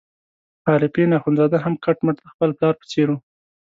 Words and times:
عارفین 0.69 1.09
اخندزاده 1.19 1.57
هم 1.63 1.73
کټ 1.83 1.97
مټ 2.05 2.15
د 2.19 2.23
خپل 2.33 2.49
پلار 2.57 2.73
په 2.79 2.85
څېر 2.91 3.07
وو. 3.11 3.17